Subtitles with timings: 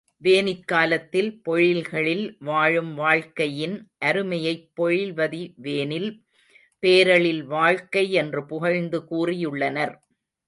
[0.17, 3.75] வேனிற் காலத்தில் பொழில்களில் வாழும் வாழ்க்கையின்
[3.97, 6.09] அருமையைப் பொழில்வதி வேனில்
[6.83, 9.93] பேரெழில் வாழ்க்கை என்று புகழ்ந்து கூறியுள்ளனர்.